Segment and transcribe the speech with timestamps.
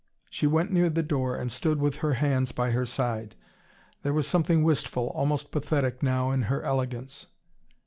[0.31, 3.35] She went near the door, and stood with heir hands by her side.
[4.01, 7.27] There was something wistful, almost pathetic now, in her elegance.